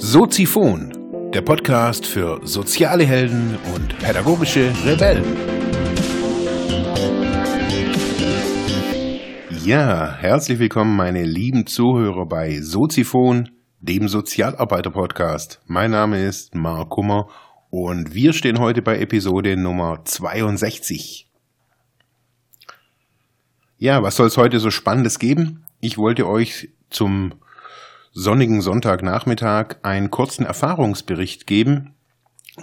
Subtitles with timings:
[0.00, 5.24] Soziphon, der Podcast für soziale Helden und pädagogische Rebellen.
[9.64, 13.50] Ja, herzlich willkommen, meine lieben Zuhörer bei Soziphon,
[13.80, 15.60] dem Sozialarbeiter-Podcast.
[15.66, 17.28] Mein Name ist Mark Kummer
[17.68, 21.27] und wir stehen heute bei Episode Nummer 62.
[23.80, 25.64] Ja, was soll es heute so Spannendes geben?
[25.78, 27.34] Ich wollte euch zum
[28.10, 31.94] sonnigen Sonntagnachmittag einen kurzen Erfahrungsbericht geben,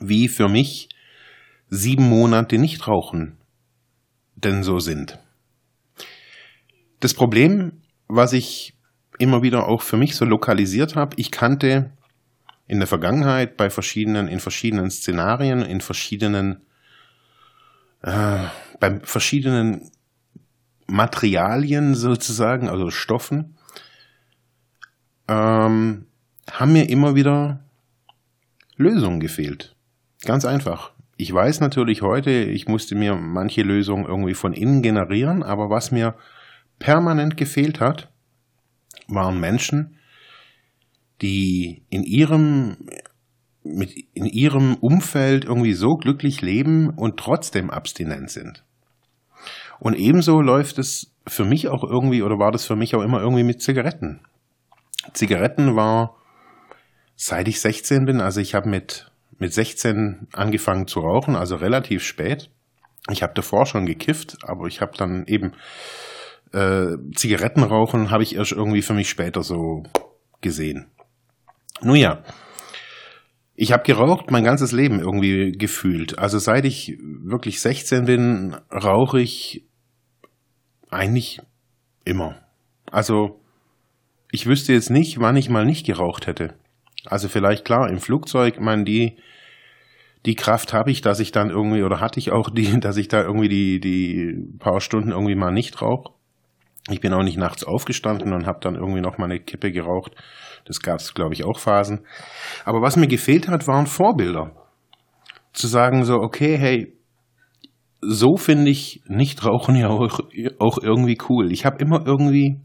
[0.02, 0.90] wie für mich
[1.70, 3.38] sieben Monate Nichtrauchen
[4.36, 5.18] denn so sind.
[7.00, 8.74] Das Problem, was ich
[9.18, 11.92] immer wieder auch für mich so lokalisiert habe, ich kannte
[12.68, 16.66] in der Vergangenheit bei verschiedenen, in verschiedenen Szenarien, in verschiedenen,
[18.02, 18.40] äh,
[18.82, 19.92] bei verschiedenen
[20.88, 23.58] Materialien sozusagen, also Stoffen,
[25.28, 26.06] ähm,
[26.52, 27.62] haben mir immer wieder
[28.78, 29.76] Lösungen gefehlt.
[30.24, 30.92] Ganz einfach.
[31.18, 35.92] Ich weiß natürlich heute, ich musste mir manche Lösungen irgendwie von innen generieren, aber was
[35.92, 36.16] mir
[36.78, 38.10] permanent gefehlt hat,
[39.08, 39.98] waren Menschen,
[41.22, 42.78] die in ihrem,
[43.64, 48.66] mit, in ihrem Umfeld irgendwie so glücklich leben und trotzdem abstinent sind.
[49.80, 53.20] Und ebenso läuft es für mich auch irgendwie, oder war das für mich auch immer
[53.20, 54.22] irgendwie mit Zigaretten.
[55.14, 56.16] Zigaretten war,
[57.16, 62.04] seit ich 16 bin, also ich habe mit, mit 16 angefangen zu rauchen, also relativ
[62.04, 62.50] spät.
[63.10, 65.54] Ich habe davor schon gekifft, aber ich habe dann eben
[66.54, 69.84] äh, Zigaretten rauchen, habe ich erst irgendwie für mich später so
[70.42, 70.88] gesehen.
[71.82, 72.24] Nun ja,
[73.56, 76.20] ich habe geraucht mein ganzes Leben irgendwie gefühlt.
[76.20, 79.66] Also seit ich wirklich 16 bin, rauche ich
[80.90, 81.42] eigentlich
[82.04, 82.36] immer.
[82.92, 83.40] Also
[84.32, 86.54] ich wüsste jetzt nicht, wann ich mal nicht geraucht hätte.
[87.06, 89.18] Also vielleicht klar, im Flugzeug, man die
[90.26, 93.08] die Kraft habe ich, dass ich dann irgendwie oder hatte ich auch die, dass ich
[93.08, 96.15] da irgendwie die die paar Stunden irgendwie mal nicht rauche.
[96.90, 100.12] Ich bin auch nicht nachts aufgestanden und habe dann irgendwie noch mal eine Kippe geraucht.
[100.66, 102.06] Das gab es, glaube ich, auch Phasen.
[102.64, 104.52] Aber was mir gefehlt hat, waren Vorbilder.
[105.54, 106.94] Zu sagen so, okay, hey,
[108.02, 110.20] so finde ich Nichtrauchen ja auch,
[110.60, 111.52] auch irgendwie cool.
[111.52, 112.60] Ich habe immer irgendwie,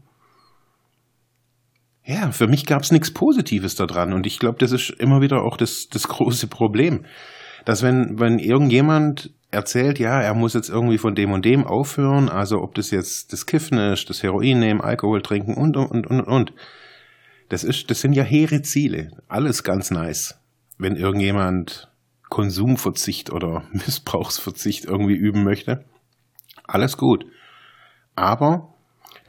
[2.05, 4.13] ja, für mich gab es nichts Positives daran.
[4.13, 7.05] Und ich glaube, das ist immer wieder auch das, das große Problem.
[7.65, 12.29] Dass wenn, wenn irgendjemand erzählt, ja, er muss jetzt irgendwie von dem und dem aufhören,
[12.29, 16.21] also ob das jetzt das Kiffen ist, das Heroin nehmen, Alkohol trinken und, und, und,
[16.21, 16.53] und.
[17.49, 19.11] Das ist, das sind ja hehre Ziele.
[19.27, 20.39] Alles ganz nice.
[20.77, 21.91] Wenn irgendjemand
[22.29, 25.83] Konsumverzicht oder Missbrauchsverzicht irgendwie üben möchte,
[26.63, 27.25] alles gut.
[28.15, 28.73] Aber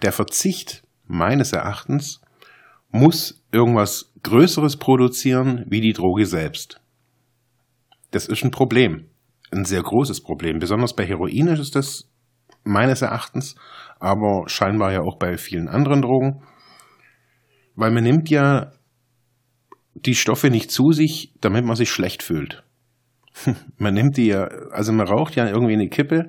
[0.03, 2.21] der Verzicht meines Erachtens
[2.91, 6.81] muss irgendwas Größeres produzieren wie die Droge selbst.
[8.13, 9.07] Das ist ein Problem.
[9.53, 10.59] Ein sehr großes Problem.
[10.59, 12.09] Besonders bei Heroin ist das
[12.65, 13.55] meines Erachtens,
[14.01, 16.43] aber scheinbar ja auch bei vielen anderen Drogen.
[17.75, 18.73] Weil man nimmt ja
[19.95, 22.65] die Stoffe nicht zu sich, damit man sich schlecht fühlt.
[23.79, 26.29] man nimmt die ja, also man raucht ja irgendwie eine Kippe,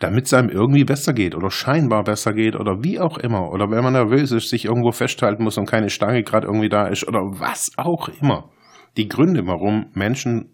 [0.00, 3.50] damit es einem irgendwie besser geht oder scheinbar besser geht oder wie auch immer.
[3.52, 6.88] Oder wenn man nervös ist, sich irgendwo festhalten muss und keine Stange gerade irgendwie da
[6.88, 8.50] ist oder was auch immer.
[8.96, 10.53] Die Gründe, warum Menschen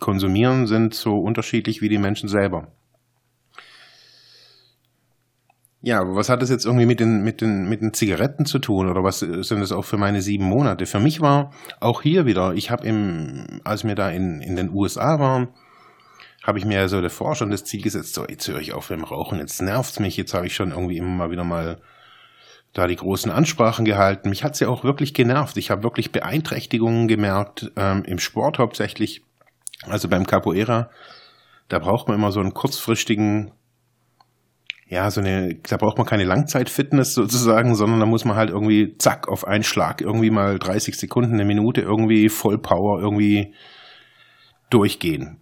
[0.00, 2.68] konsumieren, sind so unterschiedlich wie die Menschen selber.
[5.82, 8.90] Ja, was hat das jetzt irgendwie mit den, mit den, mit den Zigaretten zu tun
[8.90, 10.84] oder was sind das auch für meine sieben Monate?
[10.84, 14.70] Für mich war auch hier wieder, ich habe im, als wir da in, in den
[14.74, 15.48] USA waren,
[16.42, 18.98] habe ich mir so davor schon das Ziel gesetzt, so, jetzt höre ich auf mit
[18.98, 21.80] dem Rauchen, jetzt nervt's mich, jetzt habe ich schon irgendwie immer mal wieder mal
[22.72, 24.28] da die großen Ansprachen gehalten.
[24.28, 25.56] Mich hat's ja auch wirklich genervt.
[25.56, 29.22] Ich habe wirklich Beeinträchtigungen gemerkt, ähm, im Sport hauptsächlich,
[29.86, 30.90] also beim Capoeira.
[31.68, 33.52] Da braucht man immer so einen kurzfristigen
[34.90, 38.96] ja, so eine, da braucht man keine Langzeitfitness sozusagen, sondern da muss man halt irgendwie
[38.98, 43.54] zack auf einen Schlag irgendwie mal 30 Sekunden, eine Minute irgendwie Vollpower irgendwie
[44.68, 45.38] durchgehen.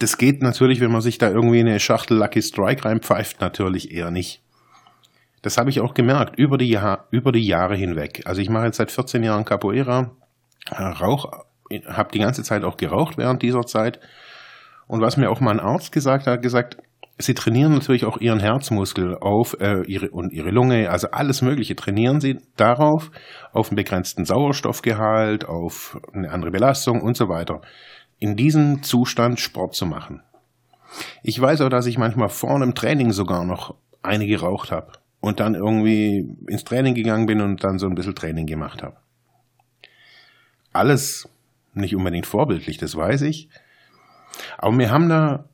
[0.00, 4.10] Das geht natürlich, wenn man sich da irgendwie eine Schachtel Lucky Strike reinpfeift, natürlich eher
[4.10, 4.42] nicht.
[5.42, 8.22] Das habe ich auch gemerkt über die, Jahr, über die Jahre hinweg.
[8.24, 10.16] Also ich mache jetzt seit 14 Jahren Capoeira,
[10.68, 11.44] rauch,
[11.80, 14.00] habe die ganze Zeit auch geraucht während dieser Zeit.
[14.86, 16.76] Und was mir auch mal ein Arzt gesagt hat, gesagt,
[17.18, 21.76] Sie trainieren natürlich auch ihren Herzmuskel auf äh, ihre, und ihre Lunge, also alles Mögliche
[21.76, 23.10] trainieren sie darauf,
[23.52, 27.60] auf einen begrenzten Sauerstoffgehalt, auf eine andere Belastung und so weiter.
[28.18, 30.22] In diesem Zustand Sport zu machen.
[31.22, 35.38] Ich weiß auch, dass ich manchmal vor einem Training sogar noch eine geraucht habe und
[35.38, 38.96] dann irgendwie ins Training gegangen bin und dann so ein bisschen Training gemacht habe.
[40.72, 41.28] Alles
[41.74, 43.48] nicht unbedingt vorbildlich, das weiß ich.
[44.58, 45.48] Aber wir haben da,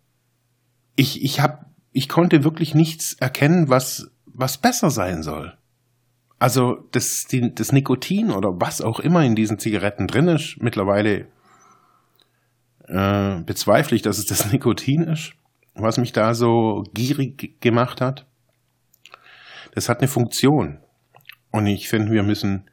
[0.96, 5.56] ich, ich hab, ich konnte wirklich nichts erkennen, was, was besser sein soll.
[6.38, 11.26] Also das, die, das Nikotin oder was auch immer in diesen Zigaretten drin ist, mittlerweile
[12.86, 15.32] äh, bezweifle ich, dass es das Nikotin ist,
[15.74, 18.26] was mich da so gierig gemacht hat.
[19.74, 20.78] Das hat eine Funktion.
[21.50, 22.70] Und ich finde, wir müssen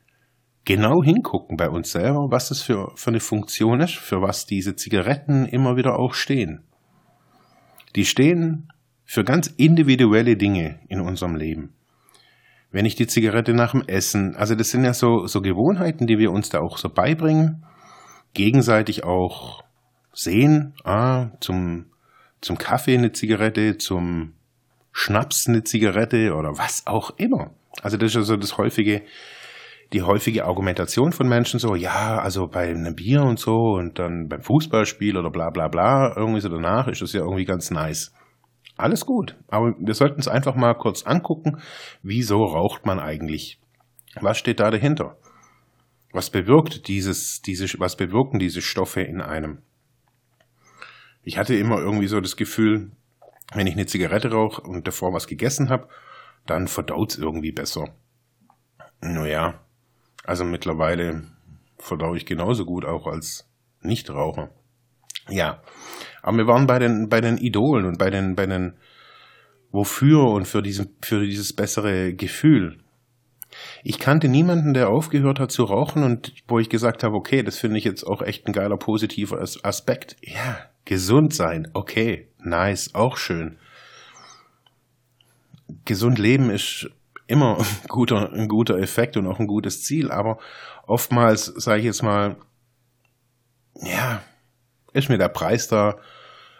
[0.66, 4.76] genau hingucken bei uns selber, was das für, für eine Funktion ist, für was diese
[4.76, 6.64] Zigaretten immer wieder auch stehen.
[7.96, 8.72] Die stehen
[9.06, 11.76] für ganz individuelle Dinge in unserem Leben.
[12.72, 16.18] Wenn ich die Zigarette nach dem Essen, also das sind ja so, so Gewohnheiten, die
[16.18, 17.64] wir uns da auch so beibringen,
[18.34, 19.64] gegenseitig auch
[20.12, 21.86] sehen, ah, zum,
[22.42, 24.34] zum Kaffee eine Zigarette, zum
[24.92, 27.52] Schnaps eine Zigarette oder was auch immer.
[27.82, 29.04] Also das ist also das häufige,
[29.96, 34.28] die häufige Argumentation von Menschen so, ja, also bei einem Bier und so und dann
[34.28, 38.14] beim Fußballspiel oder bla bla bla, irgendwie so danach ist das ja irgendwie ganz nice.
[38.76, 41.62] Alles gut, aber wir sollten es einfach mal kurz angucken,
[42.04, 43.62] wieso raucht man eigentlich?
[44.20, 45.16] Was steht da dahinter?
[46.12, 49.60] Was bewirkt dieses, diese, was bewirken diese Stoffe in einem?
[51.24, 52.92] Ich hatte immer irgendwie so das Gefühl,
[53.54, 55.88] wenn ich eine Zigarette rauche und davor was gegessen habe,
[56.46, 57.96] dann verdaut es irgendwie besser.
[59.00, 59.65] Naja,
[60.26, 61.24] also mittlerweile
[61.78, 63.48] verdaue ich genauso gut auch als
[63.82, 64.50] Nichtraucher.
[65.30, 65.62] Ja,
[66.22, 68.74] aber wir waren bei den, bei den Idolen und bei den, bei den
[69.72, 72.78] Wofür und für, diesen, für dieses bessere Gefühl.
[73.84, 77.58] Ich kannte niemanden, der aufgehört hat zu rauchen und wo ich gesagt habe, okay, das
[77.58, 80.18] finde ich jetzt auch echt ein geiler positiver Aspekt.
[80.22, 83.58] Ja, gesund sein, okay, nice, auch schön.
[85.86, 86.90] Gesund leben ist
[87.28, 90.38] immer ein guter, ein guter Effekt und auch ein gutes Ziel, aber
[90.88, 92.38] oftmals, sage ich jetzt mal,
[93.82, 94.22] ja,
[94.94, 95.96] ist mir der Preis da.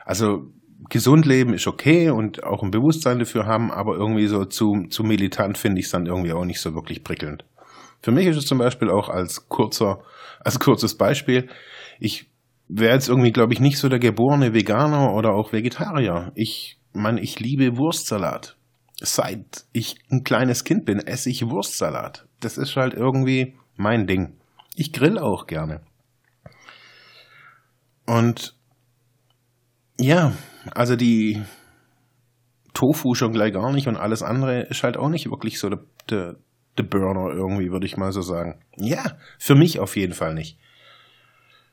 [0.06, 0.52] Also
[0.90, 5.04] gesund leben ist okay und auch ein Bewusstsein dafür haben, aber irgendwie so zu, zu
[5.04, 7.46] militant finde ich es dann irgendwie auch nicht so wirklich prickelnd.
[8.02, 10.04] Für mich ist es zum Beispiel auch als kurzer,
[10.42, 11.50] als kurzes Beispiel,
[12.00, 12.30] ich
[12.68, 16.32] wäre jetzt irgendwie, glaube ich, nicht so der geborene Veganer oder auch Vegetarier.
[16.36, 18.58] Ich, man, ich liebe Wurstsalat.
[19.02, 22.28] Seit ich ein kleines Kind bin, esse ich Wurstsalat.
[22.40, 24.38] Das ist halt irgendwie mein Ding.
[24.76, 25.82] Ich grill auch gerne.
[28.06, 28.56] Und
[30.00, 30.34] ja,
[30.72, 31.42] also die
[32.74, 35.80] Tofu schon gleich gar nicht und alles andere ist halt auch nicht wirklich so der,
[36.10, 36.36] der,
[36.78, 38.60] der Burner irgendwie, würde ich mal so sagen.
[38.76, 40.60] Ja, für mich auf jeden Fall nicht.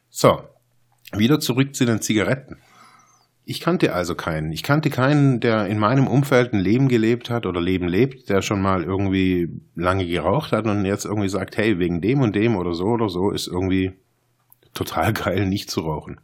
[0.09, 0.43] So,
[1.13, 2.59] wieder zurück zu den Zigaretten.
[3.45, 4.53] Ich kannte also keinen.
[4.53, 8.41] Ich kannte keinen, der in meinem Umfeld ein Leben gelebt hat oder Leben lebt, der
[8.41, 12.57] schon mal irgendwie lange geraucht hat und jetzt irgendwie sagt, hey, wegen dem und dem
[12.57, 13.93] oder so oder so ist irgendwie
[14.75, 16.21] total geil, nicht zu rauchen.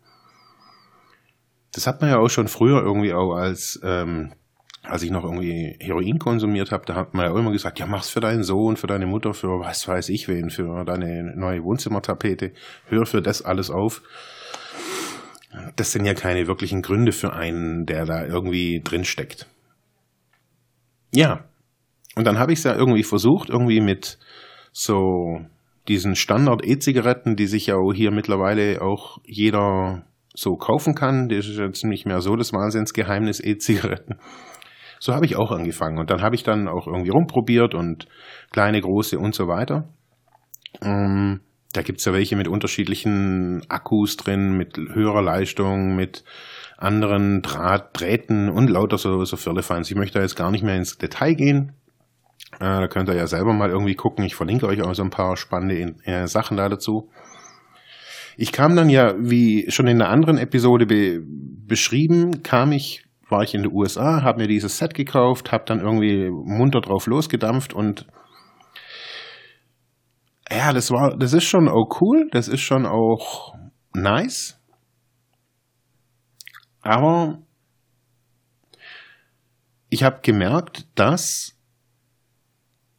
[1.72, 4.32] Das hat man ja auch schon früher irgendwie auch als, ähm,
[4.84, 8.08] als ich noch irgendwie Heroin konsumiert habe, da hat man ja immer gesagt, ja, mach's
[8.08, 12.52] für deinen Sohn, für deine Mutter, für was weiß ich wen, für deine neue Wohnzimmertapete,
[12.86, 14.02] hör für das alles auf.
[15.76, 19.46] Das sind ja keine wirklichen Gründe für einen, der da irgendwie drin steckt.
[21.14, 21.44] Ja.
[22.14, 24.18] Und dann habe ich es ja irgendwie versucht, irgendwie mit
[24.72, 25.40] so
[25.88, 31.28] diesen Standard-E-Zigaretten, die sich ja hier mittlerweile auch jeder so kaufen kann.
[31.28, 34.18] Das ist jetzt nicht mehr so das Wahnsinnsgeheimnis E-Zigaretten.
[35.00, 35.98] So habe ich auch angefangen.
[35.98, 38.06] Und dann habe ich dann auch irgendwie rumprobiert und
[38.50, 39.88] kleine, große und so weiter.
[40.82, 41.40] Ähm,
[41.72, 46.24] da gibt es ja welche mit unterschiedlichen Akkus drin, mit höherer Leistung, mit
[46.78, 49.90] anderen Draht, Drähten und lauter so, so Firlefanz.
[49.90, 51.72] Ich möchte da jetzt gar nicht mehr ins Detail gehen.
[52.54, 54.24] Äh, da könnt ihr ja selber mal irgendwie gucken.
[54.24, 57.10] Ich verlinke euch auch so ein paar spannende äh, Sachen da dazu.
[58.36, 61.20] Ich kam dann ja, wie schon in der anderen Episode be
[61.66, 65.80] beschrieben, kam ich, war ich in den USA, habe mir dieses Set gekauft, habe dann
[65.80, 68.06] irgendwie munter drauf losgedampft und
[70.50, 73.54] ja, das war, das ist schon auch cool, das ist schon auch
[73.94, 74.58] nice.
[76.80, 77.42] Aber
[79.90, 81.56] ich habe gemerkt, dass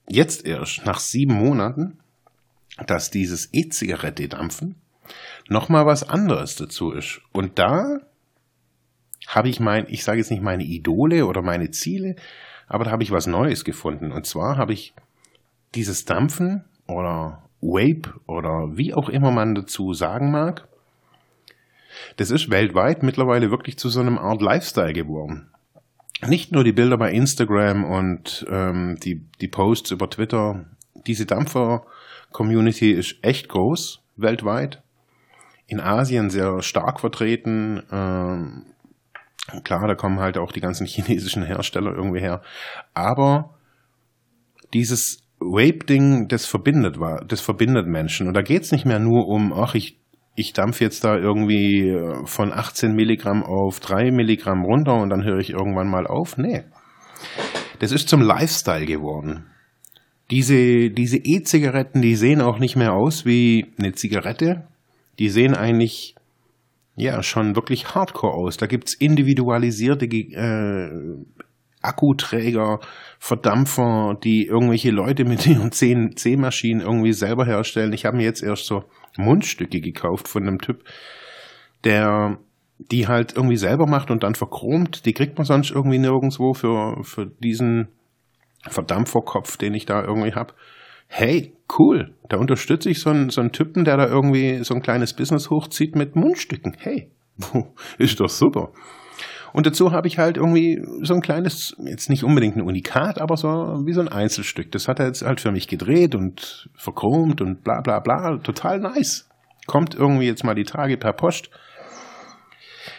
[0.08, 2.00] jetzt erst nach sieben Monaten,
[2.88, 4.76] dass dieses E-Zigarette-Dampfen
[5.48, 7.22] nochmal was anderes dazu ist.
[7.32, 8.00] Und da
[9.28, 12.16] habe ich mein, ich sage jetzt nicht meine Idole oder meine Ziele,
[12.68, 14.12] aber da habe ich was Neues gefunden.
[14.12, 14.94] Und zwar habe ich
[15.76, 20.68] dieses Dampfen oder Vape oder wie auch immer man dazu sagen mag,
[22.18, 25.50] Das ist weltweit mittlerweile wirklich zu so einem Art Lifestyle geworden.
[26.28, 30.66] Nicht nur die Bilder bei Instagram und ähm, die, die Posts über Twitter.
[31.08, 34.82] Diese Dampfer-Community ist echt groß weltweit.
[35.68, 37.84] In Asien sehr stark vertreten.
[37.92, 38.66] Ähm,
[39.64, 42.42] klar, da kommen halt auch die ganzen chinesischen Hersteller irgendwie her.
[42.94, 43.56] Aber
[44.74, 48.28] dieses Vape-Ding, das verbindet war, das verbindet Menschen.
[48.28, 49.98] Und da geht's nicht mehr nur um, ach, ich,
[50.36, 55.24] ich dampf jetzt da irgendwie äh, von 18 Milligramm auf 3 Milligramm runter und dann
[55.24, 56.38] höre ich irgendwann mal auf.
[56.38, 56.64] Nee.
[57.80, 59.46] Das ist zum Lifestyle geworden.
[60.32, 64.68] Diese, diese E-Zigaretten, die sehen auch nicht mehr aus wie eine Zigarette.
[65.18, 66.16] Die sehen eigentlich,
[66.96, 68.58] ja, schon wirklich hardcore aus.
[68.58, 70.90] Da gibt's individualisierte äh,
[71.82, 72.80] Akkuträger,
[73.20, 77.94] Verdampfer, die irgendwelche Leute mit ihren C-Maschinen irgendwie selber herstellen.
[77.94, 78.84] Ich habe mir jetzt erst so
[79.18, 80.84] Mundstücke gekauft von einem Typ,
[81.84, 82.40] der
[82.80, 85.06] die halt irgendwie selber macht und dann verchromt.
[85.06, 87.90] Die kriegt man sonst irgendwie nirgendwo für, für diesen
[88.68, 90.54] Verdampferkopf, den ich da irgendwie habe.
[91.08, 94.82] Hey, cool, da unterstütze ich so einen, so einen Typen, der da irgendwie so ein
[94.82, 96.78] kleines Business hochzieht mit Mundstücken.
[96.80, 97.12] Hey,
[97.98, 98.72] ist doch super.
[99.54, 103.38] Und dazu habe ich halt irgendwie so ein kleines, jetzt nicht unbedingt ein Unikat, aber
[103.38, 103.50] so
[103.86, 104.72] wie so ein Einzelstück.
[104.72, 108.38] Das hat er jetzt halt für mich gedreht und verchromt und bla bla bla.
[108.38, 109.28] Total nice.
[109.68, 111.50] Kommt irgendwie jetzt mal die Tage per Post.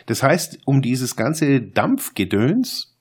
[0.07, 2.97] Das heißt, um dieses ganze Dampfgedöns,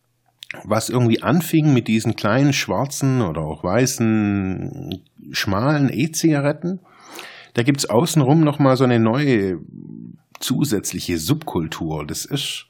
[0.64, 6.80] was irgendwie anfing mit diesen kleinen schwarzen oder auch weißen, schmalen E-Zigaretten,
[7.54, 9.60] da gibt's außenrum nochmal so eine neue
[10.40, 12.06] zusätzliche Subkultur.
[12.06, 12.68] Das ist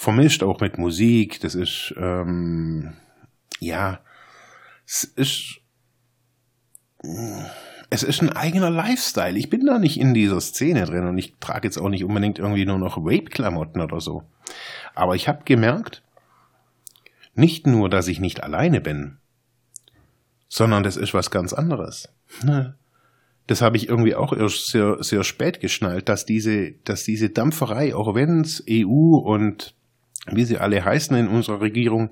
[0.00, 1.40] vermischt auch mit Musik.
[1.40, 2.94] Das ist, ähm,
[3.58, 4.00] ja,
[4.86, 5.60] es ist,
[7.90, 9.36] es ist ein eigener Lifestyle.
[9.36, 12.38] Ich bin da nicht in dieser Szene drin und ich trage jetzt auch nicht unbedingt
[12.38, 14.22] irgendwie nur noch Vape-Klamotten oder so.
[14.94, 16.02] Aber ich habe gemerkt,
[17.34, 19.18] nicht nur, dass ich nicht alleine bin,
[20.48, 22.08] sondern das ist was ganz anderes.
[22.42, 22.74] Ne?
[23.48, 27.94] Das habe ich irgendwie auch erst sehr, sehr spät geschnallt, dass diese, dass diese Dampferei,
[27.94, 29.74] auch wenn es EU und
[30.26, 32.10] wie sie alle heißen in unserer Regierung,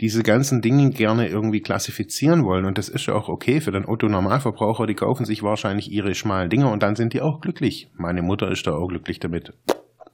[0.00, 2.64] diese ganzen Dinge gerne irgendwie klassifizieren wollen.
[2.64, 4.86] Und das ist ja auch okay für den Otto-Normalverbraucher.
[4.86, 7.90] Die kaufen sich wahrscheinlich ihre schmalen Dinger und dann sind die auch glücklich.
[7.94, 9.52] Meine Mutter ist da auch glücklich damit.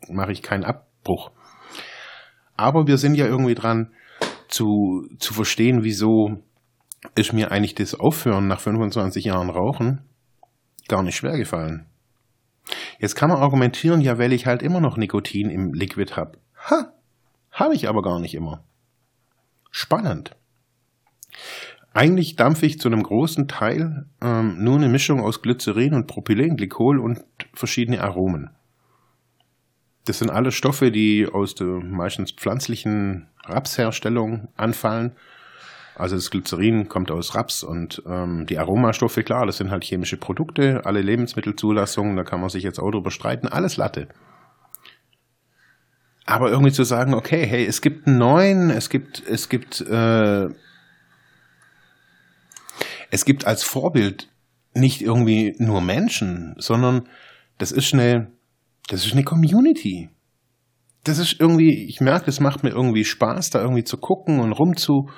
[0.08, 1.30] Mache ich keinen Abbruch.
[2.56, 3.90] Aber wir sind ja irgendwie dran
[4.48, 6.38] zu, zu verstehen, wieso
[7.14, 10.00] ist mir eigentlich das Aufhören nach 25 Jahren Rauchen
[10.88, 11.86] gar nicht schwer gefallen.
[12.98, 16.38] Jetzt kann man argumentieren, ja, weil ich halt immer noch Nikotin im Liquid habe.
[16.70, 16.93] Ha,
[17.54, 18.64] habe ich aber gar nicht immer.
[19.70, 20.36] Spannend.
[21.92, 26.98] Eigentlich dampfe ich zu einem großen Teil ähm, nur eine Mischung aus Glycerin und Propylenglykol
[26.98, 27.20] und
[27.54, 28.50] verschiedene Aromen.
[30.04, 35.12] Das sind alle Stoffe, die aus der meistens pflanzlichen Rapsherstellung anfallen.
[35.94, 40.16] Also das Glycerin kommt aus Raps und ähm, die Aromastoffe, klar, das sind halt chemische
[40.16, 44.08] Produkte, alle Lebensmittelzulassungen, da kann man sich jetzt auch drüber streiten, alles Latte.
[46.26, 50.48] Aber irgendwie zu sagen, okay, hey, es gibt einen neuen, es gibt, es gibt, äh,
[53.10, 54.28] es gibt als Vorbild
[54.74, 57.08] nicht irgendwie nur Menschen, sondern
[57.58, 58.32] das ist eine,
[58.88, 60.08] das ist eine Community.
[61.04, 64.52] Das ist irgendwie, ich merke, es macht mir irgendwie Spaß, da irgendwie zu gucken und
[64.52, 65.10] rum zu,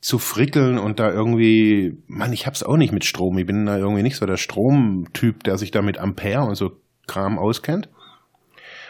[0.00, 3.36] zu frickeln und da irgendwie, man, ich hab's auch nicht mit Strom.
[3.38, 6.70] Ich bin da irgendwie nicht so der Stromtyp, der sich da mit Ampere und so
[7.06, 7.88] Kram auskennt.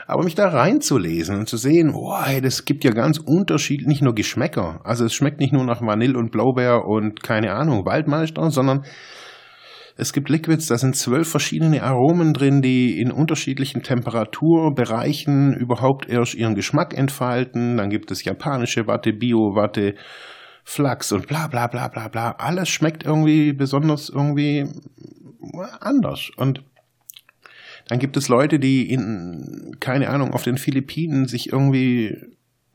[0.06, 1.94] Aber mich da reinzulesen und zu sehen,
[2.25, 4.80] hey, das gibt ja ganz unterschiedlich, nicht nur Geschmäcker.
[4.84, 8.84] Also es schmeckt nicht nur nach Vanille und Blaubeer und keine Ahnung, Waldmeister, sondern
[9.96, 16.34] es gibt Liquids, da sind zwölf verschiedene Aromen drin, die in unterschiedlichen Temperaturbereichen überhaupt erst
[16.34, 17.76] ihren Geschmack entfalten.
[17.76, 19.94] Dann gibt es japanische Watte, Bio-Watte,
[20.64, 22.32] Flachs und bla bla bla bla bla.
[22.38, 24.66] Alles schmeckt irgendwie besonders irgendwie
[25.80, 26.30] anders.
[26.37, 26.64] Und
[27.88, 32.16] dann gibt es Leute, die in, keine Ahnung, auf den Philippinen sich irgendwie,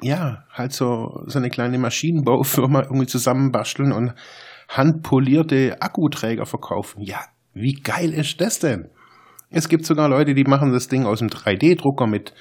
[0.02, 4.14] ja, halt so, so eine kleine Maschinenbaufirma irgendwie zusammenbasteln und
[4.68, 7.02] handpolierte Akkuträger verkaufen.
[7.02, 7.22] Ja,
[7.54, 8.90] wie geil ist das denn?
[9.50, 12.36] Es gibt sogar Leute, die machen das Ding aus dem 3D-Drucker mit,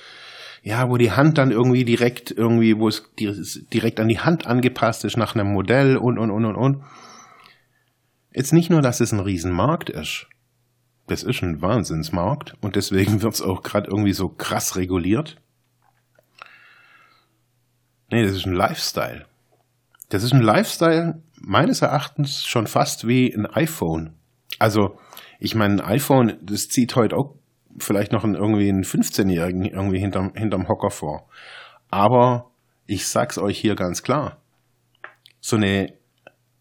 [0.62, 3.10] ja, wo die Hand dann irgendwie direkt irgendwie, wo es
[3.72, 6.82] direkt an die Hand angepasst ist nach einem Modell und, und, und, und, und.
[8.34, 10.26] Jetzt nicht nur, dass es ein Riesenmarkt ist,
[11.08, 15.36] das ist ein Wahnsinnsmarkt und deswegen wird es auch gerade irgendwie so krass reguliert.
[18.10, 19.26] Nee, das ist ein Lifestyle.
[20.08, 24.14] Das ist ein Lifestyle meines Erachtens schon fast wie ein iPhone.
[24.58, 24.98] Also,
[25.38, 27.34] ich meine, ein iPhone, das zieht heute auch
[27.78, 31.28] vielleicht noch irgendwie einen 15-Jährigen irgendwie hinterm, hinterm Hocker vor.
[31.90, 32.50] Aber
[32.86, 34.38] ich sag's euch hier ganz klar.
[35.40, 35.92] So eine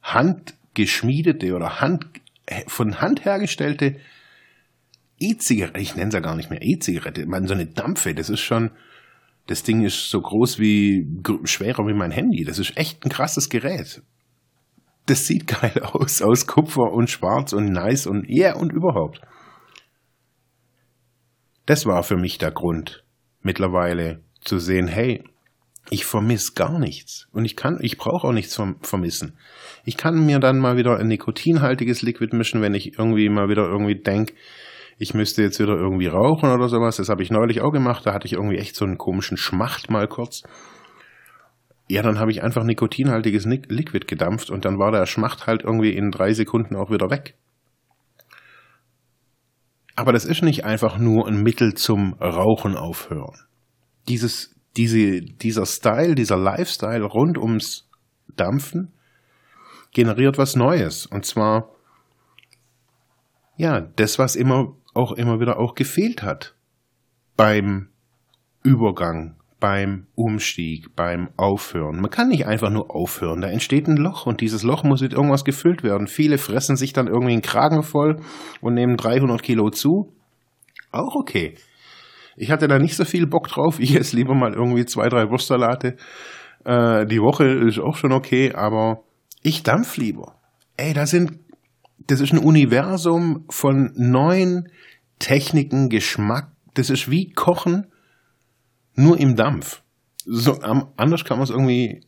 [0.01, 2.05] handgeschmiedete oder Hand,
[2.67, 3.99] von Hand hergestellte
[5.19, 8.41] E-Zigarette, ich nenne es ja gar nicht mehr E-Zigarette, man so eine Dampfe, das ist
[8.41, 8.71] schon,
[9.47, 11.07] das Ding ist so groß wie,
[11.45, 12.43] schwerer wie mein Handy.
[12.43, 14.01] Das ist echt ein krasses Gerät.
[15.05, 19.21] Das sieht geil aus, aus Kupfer und schwarz und nice und yeah und überhaupt.
[21.65, 23.03] Das war für mich der Grund,
[23.41, 25.24] mittlerweile zu sehen, hey,
[25.89, 27.27] ich vermisse gar nichts.
[27.31, 29.38] Und ich kann, ich brauche auch nichts vermissen.
[29.86, 33.63] Ich kann mir dann mal wieder ein nikotinhaltiges Liquid mischen, wenn ich irgendwie mal wieder
[33.63, 34.33] irgendwie denke,
[34.97, 36.97] ich müsste jetzt wieder irgendwie rauchen oder sowas.
[36.97, 38.05] Das habe ich neulich auch gemacht.
[38.05, 40.43] Da hatte ich irgendwie echt so einen komischen Schmacht mal kurz.
[41.87, 45.91] Ja, dann habe ich einfach nikotinhaltiges Liquid gedampft und dann war der Schmacht halt irgendwie
[45.91, 47.35] in drei Sekunden auch wieder weg.
[49.95, 53.39] Aber das ist nicht einfach nur ein Mittel zum Rauchen aufhören.
[54.07, 57.89] Dieses, diese, dieser Style, dieser Lifestyle rund ums
[58.35, 58.93] Dampfen
[59.93, 61.05] generiert was Neues.
[61.05, 61.69] Und zwar,
[63.55, 66.55] ja, das, was immer auch immer wieder auch gefehlt hat
[67.37, 67.89] beim
[68.63, 72.01] Übergang, beim Umstieg, beim Aufhören.
[72.01, 73.41] Man kann nicht einfach nur aufhören.
[73.41, 76.07] Da entsteht ein Loch und dieses Loch muss mit irgendwas gefüllt werden.
[76.07, 78.17] Viele fressen sich dann irgendwie einen Kragen voll
[78.59, 80.13] und nehmen 300 Kilo zu.
[80.91, 81.55] Auch okay.
[82.35, 83.79] Ich hatte da nicht so viel Bock drauf.
[83.79, 85.97] Ich esse lieber mal irgendwie zwei, drei Wurstsalate.
[86.65, 89.03] Äh, die Woche ist auch schon okay, aber
[89.41, 90.35] ich dampf lieber.
[90.75, 91.39] Ey, da sind,
[92.07, 94.69] das ist ein Universum von neuen
[95.19, 96.51] Techniken, Geschmack.
[96.73, 97.87] Das ist wie Kochen,
[98.95, 99.81] nur im Dampf.
[100.25, 100.59] So,
[100.97, 102.01] anders kann man es irgendwie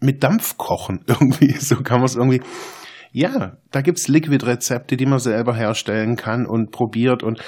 [0.00, 1.04] mit Dampf kochen.
[1.08, 2.42] Irgendwie, so kann man es irgendwie.
[3.12, 7.40] Ja, da gibt's Liquid-Rezepte, die man selber herstellen kann und probiert und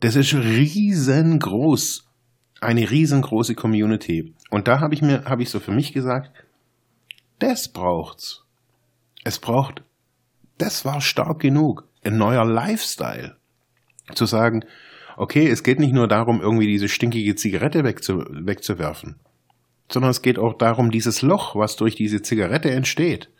[0.00, 2.02] das ist riesengroß.
[2.60, 4.34] Eine riesengroße Community.
[4.50, 6.30] Und da habe ich mir, habe ich so für mich gesagt,
[7.38, 8.44] das braucht's.
[9.24, 9.82] Es braucht,
[10.58, 11.88] das war stark genug.
[12.04, 13.36] Ein neuer Lifestyle
[14.14, 14.64] zu sagen,
[15.16, 19.16] okay, es geht nicht nur darum, irgendwie diese stinkige Zigarette wegzu, wegzuwerfen,
[19.90, 23.30] sondern es geht auch darum, dieses Loch, was durch diese Zigarette entsteht,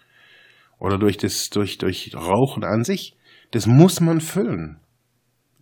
[0.79, 3.16] oder durch das, durch, durch Rauchen an sich,
[3.50, 4.79] das muss man füllen.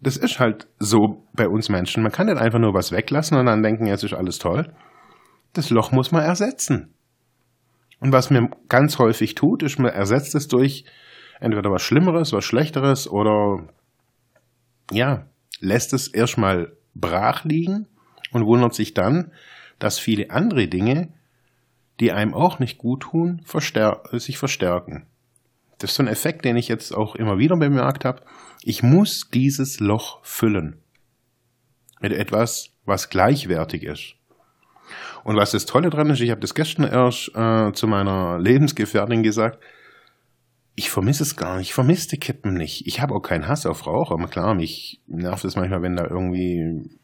[0.01, 2.03] Das ist halt so bei uns Menschen.
[2.03, 4.75] Man kann nicht einfach nur was weglassen und dann denken, jetzt ist alles toll.
[5.53, 6.95] Das Loch muss man ersetzen.
[8.01, 10.85] Und was mir ganz häufig tut, ist, man ersetzt es durch
[11.41, 13.67] entweder was Schlimmeres, was Schlechteres oder
[14.91, 15.27] ja,
[15.61, 17.87] lässt es erstmal brach liegen
[18.33, 19.33] und wundert sich dann,
[19.79, 21.13] dass viele andere Dinge,
[22.01, 25.07] die einem auch nicht gut tun, verstär sich verstärken.
[25.79, 28.23] Das ist so ein Effekt, den ich jetzt auch immer wieder bemerkt habe.
[28.63, 30.81] Ich muss dieses Loch füllen
[32.01, 34.15] mit etwas, was gleichwertig ist.
[35.25, 39.23] Und was das Tolle dran ist, ich habe das gestern erst äh, zu meiner Lebensgefährtin
[39.23, 39.59] gesagt,
[40.77, 41.69] ich vermisse es gar nicht.
[41.69, 42.87] Ich vermisse die Kippen nicht.
[42.87, 44.15] Ich habe auch keinen Hass auf Raucher.
[44.15, 46.99] Aber klar, mich nervt es manchmal, wenn da irgendwie,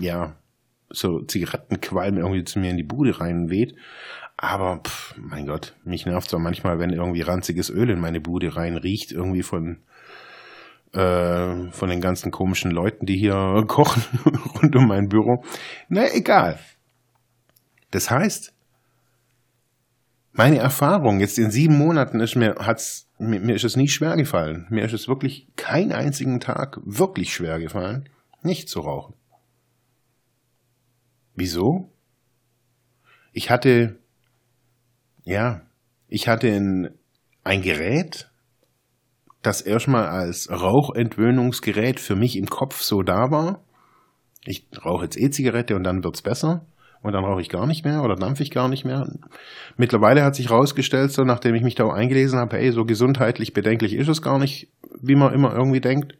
[0.00, 0.36] ja,
[0.90, 3.74] so Zigarettenqualm irgendwie zu mir in die Bude reinweht.
[4.36, 8.20] Aber, pff, mein Gott, mich nervt es auch manchmal, wenn irgendwie ranziges Öl in meine
[8.20, 9.82] Bude rein riecht, irgendwie von,
[10.92, 14.02] äh, von den ganzen komischen Leuten, die hier kochen
[14.62, 15.44] rund um mein Büro.
[15.88, 16.58] Na, egal.
[17.90, 18.54] Das heißt,
[20.32, 24.16] meine Erfahrung jetzt in sieben Monaten ist mir, hat's, mir, mir ist es nie schwer
[24.16, 24.66] gefallen.
[24.70, 28.08] Mir ist es wirklich keinen einzigen Tag wirklich schwer gefallen,
[28.42, 29.14] nicht zu rauchen.
[31.34, 31.92] Wieso?
[33.32, 33.98] Ich hatte,
[35.24, 35.62] ja,
[36.08, 36.90] ich hatte ein,
[37.44, 38.30] ein Gerät,
[39.42, 43.64] das erstmal als Rauchentwöhnungsgerät für mich im Kopf so da war.
[44.44, 46.66] Ich rauche jetzt E-Zigarette und dann wird's besser
[47.02, 49.06] und dann rauche ich gar nicht mehr oder dampfe ich gar nicht mehr.
[49.76, 53.94] Mittlerweile hat sich herausgestellt, so nachdem ich mich da eingelesen habe, hey, so gesundheitlich bedenklich
[53.94, 54.68] ist es gar nicht,
[55.00, 56.18] wie man immer irgendwie denkt.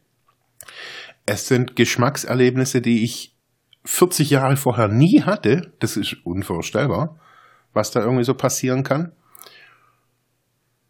[1.26, 3.36] Es sind Geschmackserlebnisse, die ich
[3.84, 5.72] 40 Jahre vorher nie hatte.
[5.80, 7.18] Das ist unvorstellbar,
[7.72, 9.12] was da irgendwie so passieren kann.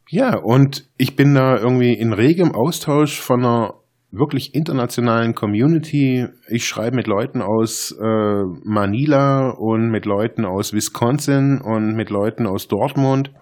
[0.09, 3.74] Ja, und ich bin da irgendwie in regem Austausch von einer
[4.11, 6.27] wirklich internationalen Community.
[6.49, 12.46] Ich schreibe mit Leuten aus äh, Manila und mit Leuten aus Wisconsin und mit Leuten
[12.46, 13.33] aus Dortmund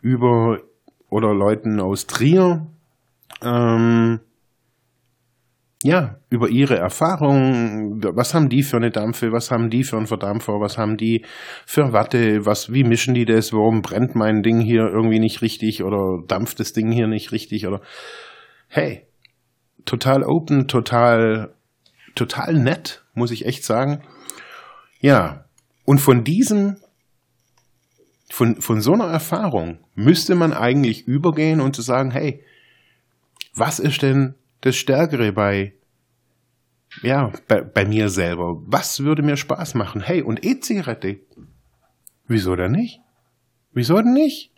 [0.00, 0.60] über
[1.08, 2.66] oder Leuten aus Trier.
[3.42, 4.20] Ähm,
[5.82, 10.06] ja, über ihre Erfahrungen, was haben die für eine Dampfe, was haben die für einen
[10.06, 11.26] Verdampfer, was haben die
[11.66, 15.82] für Watte, was, wie mischen die das, warum brennt mein Ding hier irgendwie nicht richtig?
[15.82, 17.66] Oder dampft das Ding hier nicht richtig?
[17.66, 17.82] Oder
[18.68, 19.06] hey,
[19.84, 21.54] total open, total
[22.14, 24.02] total nett, muss ich echt sagen.
[25.00, 25.44] Ja,
[25.84, 26.76] und von diesem,
[28.30, 32.42] von, von so einer Erfahrung müsste man eigentlich übergehen und zu sagen, hey,
[33.54, 35.74] was ist denn das Stärkere bei,
[37.02, 38.62] ja, bei, bei mir selber?
[38.66, 40.00] Was würde mir Spaß machen?
[40.00, 41.20] Hey, und E-Zigarette?
[42.26, 43.00] Wieso denn nicht?
[43.72, 44.52] Wieso denn nicht?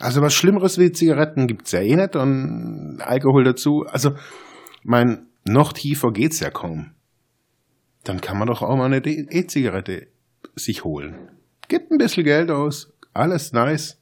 [0.00, 3.84] Also was Schlimmeres wie Zigaretten gibt's ja eh nicht und Alkohol dazu.
[3.86, 4.12] Also,
[4.82, 6.92] mein, noch tiefer geht's ja kaum.
[8.04, 10.08] Dann kann man doch auch mal eine E-Zigarette
[10.56, 11.30] sich holen.
[11.68, 14.00] Gibt ein bisschen Geld aus, alles nice.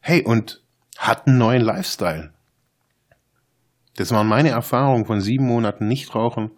[0.00, 0.62] Hey, und
[0.96, 2.32] hat einen neuen Lifestyle.
[3.96, 6.52] Das waren meine Erfahrungen von sieben Monaten Nichtrauchen.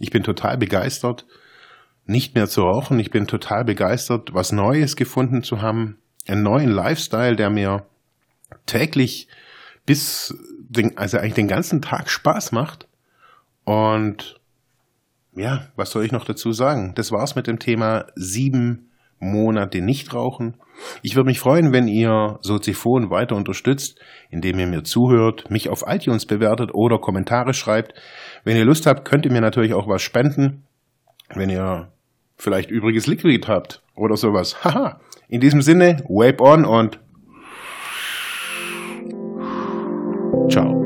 [0.00, 1.26] Ich bin total begeistert,
[2.06, 2.98] nicht mehr zu rauchen.
[2.98, 5.98] Ich bin total begeistert, was Neues gefunden zu haben.
[6.26, 7.86] Einen neuen Lifestyle, der mir
[8.66, 9.28] täglich
[9.84, 10.34] bis,
[10.68, 12.88] den, also eigentlich den ganzen Tag Spaß macht.
[13.64, 14.40] Und
[15.34, 16.92] ja, was soll ich noch dazu sagen?
[16.94, 20.56] Das war's mit dem Thema sieben Monate Nichtrauchen.
[21.02, 25.84] Ich würde mich freuen, wenn ihr Soziphon weiter unterstützt, indem ihr mir zuhört, mich auf
[25.86, 27.94] iTunes bewertet oder Kommentare schreibt.
[28.44, 30.64] Wenn ihr Lust habt, könnt ihr mir natürlich auch was spenden.
[31.34, 31.90] Wenn ihr
[32.36, 34.64] vielleicht übriges Liquid habt oder sowas.
[34.64, 35.00] Haha.
[35.28, 37.00] In diesem Sinne, Vape on und
[40.48, 40.85] ciao.